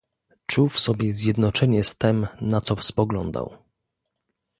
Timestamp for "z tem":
1.83-2.27